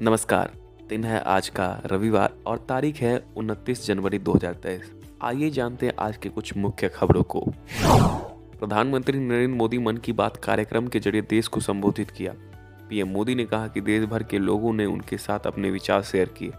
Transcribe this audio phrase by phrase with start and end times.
[0.00, 0.50] नमस्कार,
[0.88, 4.92] दिन है आज का रविवार और तारीख है 29 जनवरी 2023
[5.22, 7.40] आइए जानते हैं आज के कुछ मुख्य खबरों को।
[8.58, 12.34] प्रधानमंत्री नरेंद्र मोदी मन की बात कार्यक्रम के ज़रिए देश को संबोधित किया।
[12.88, 16.28] पीएम मोदी ने कहा कि देश भर के लोगों ने उनके साथ अपने विचार शेयर
[16.28, 16.52] किए।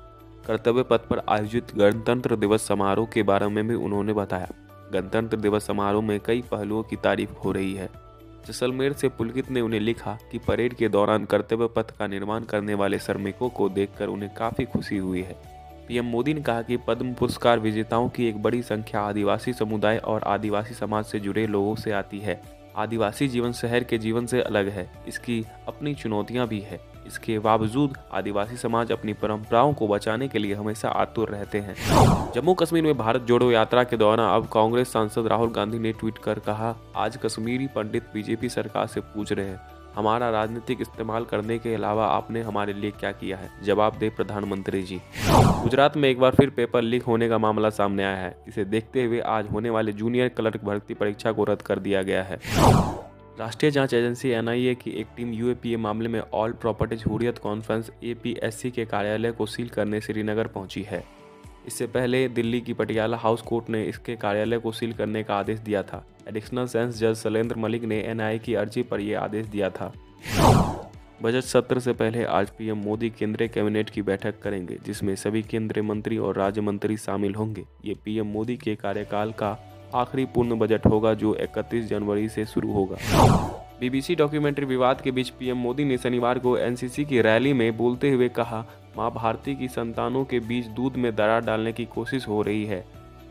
[0.48, 4.52] कर्तव्य पथ पर आयोजित गणतंत्र दिवस समारोह के बारे में भी उन्होंने बताया।
[4.94, 7.90] गणतंत्र दिवस समारोह में कई पहलुओं की तारीफ़ हो रही है।
[8.48, 12.74] जैसलमेर से पुलकित ने उन्हें लिखा कि परेड के दौरान कर्तव्य पथ का निर्माण करने
[12.74, 15.36] वाले श्रमिकों को देखकर उन्हें काफ़ी खुशी हुई है।
[15.88, 20.24] पीएम मोदी ने कहा कि पद्म पुरस्कार विजेताओं की एक बड़ी संख्या आदिवासी समुदाय और
[20.24, 22.42] आदिवासी समाज से जुड़े लोगों से आती है।
[22.76, 27.98] आदिवासी जीवन शहर के जीवन से अलग है। इसकी अपनी चुनौतियाँ भी है। इसके बावजूद
[28.14, 31.76] आदिवासी समाज अपनी परंपराओं को बचाने के लिए हमेशा आतुर रहते हैं।
[32.34, 36.18] जम्मू कश्मीर में भारत जोड़ो यात्रा के दौरान अब कांग्रेस सांसद राहुल गांधी ने ट्वीट
[36.18, 39.60] कर कहा, आज कश्मीरी पंडित बीजेपी सरकार से पूछ रहे हैं,
[39.96, 43.50] हमारा राजनीतिक इस्तेमाल करने के अलावा आपने हमारे लिए क्या किया है?
[43.64, 48.04] जवाब दे प्रधानमंत्री जी। गुजरात में एक बार फिर पेपर लीक होने का मामला सामने
[48.04, 51.80] आया है। इसे देखते हुए आज होने वाले जूनियर क्लर्क भर्ती परीक्षा को रद्द कर
[51.80, 52.40] दिया गया है।
[53.40, 58.72] राष्ट्रीय जाँच एजेंसी एनआईए की एक टीम यूएपीए मामले में all properties Hurriyat conference APSC
[58.72, 61.04] के कार्यालय को सील करने श्रीनगर पहुँची है।
[61.68, 65.60] इससे पहले दिल्ली की पटियाला हाउस कोर्ट ने इसके कार्यालय को सील करने का आदेश
[65.60, 69.70] दिया था। एडिशनल सेंस जज शैलेंद्र मलिक ने एनआईए की अर्जी पर यह आदेश दिया
[69.70, 69.94] था।
[71.24, 75.84] बजट सत्र से पहले आज पीएम मोदी केंद्रीय कैबिनेट की बैठक करेंगे, जिसमें सभी केंद्रीय
[75.84, 79.58] मंत्री और राज्य मंत्री शामिल होंगे। ये पीएम मोदी के कार्यकाल का
[79.96, 82.98] आखिरी पूर्ण बजट होगा जो 31 जनवरी से शुरू होगा।
[83.80, 88.10] बीबीसी डॉक्यूमेंट्री विवाद के बीच पीएम मोदी ने शनिवार को एनसीसी की रैली में बोलते
[88.10, 88.66] हुए कहा,
[88.98, 92.86] माँ भारती की संतानों के बीच दूध में दरार डालने की कोशिश हो रही है।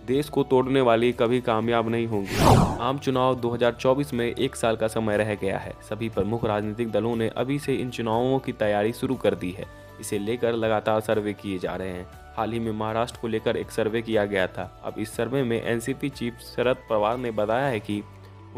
[0.08, 2.36] देश को तोड़ने वाली कभी कामयाब नहीं होंगी।
[2.80, 7.16] आम चुनाव 2024 में एक साल का समय रह गया है। सभी प्रमुख राजनीतिक दलों
[7.16, 9.66] ने अभी से इन चुनावों की तैयारी शुरू कर दी है।
[10.00, 12.06] इसे लेकर लगातार सर्वे किए जा रहे हैं।
[12.36, 15.62] हाल ही में महाराष्ट्र को लेकर एक सर्वे किया गया था। अब इस सर्वे में
[15.62, 18.02] एनसीपी चीफ शरद पवार ने बताया है कि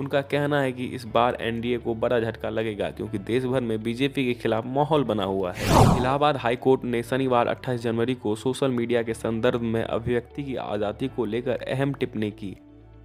[0.01, 3.83] उनका कहना है कि इस बार एनडीए को बड़ा झटका लगेगा, क्योंकि देश भर में
[3.83, 8.71] बीजेपी के खिलाफ माहौल बना हुआ है। इलाहाबाद हाईकोर्ट ने शनिवार 28 जनवरी को सोशल
[8.71, 12.57] मीडिया के संदर्भ में अभिव्यक्ति की आज़ादी को लेकर अहम टिप्पणी की।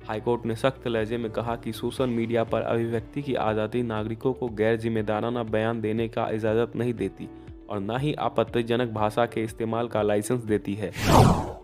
[0.07, 4.47] हाईकोर्ट ने सख्त लहजे में कहा कि सोशल मीडिया पर अभिव्यक्ति की आज़ादी नागरिकों को
[4.49, 7.27] गैर जिम्मेदाराना बयान देने का इजाज़त नहीं देती
[7.69, 10.91] और न ही आपत्तिजनक भाषा के इस्तेमाल का लाइसेंस देती है।